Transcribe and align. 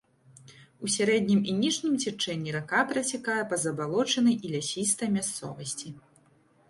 У 0.85 0.89
сярэднім 0.93 1.41
і 1.51 1.53
ніжнім 1.57 1.93
цячэнні 2.05 2.55
рака 2.57 2.81
працякае 2.93 3.37
па 3.55 3.61
забалочанай 3.65 4.35
і 4.49 4.55
лясістай 4.57 5.15
мясцовасці. 5.19 5.87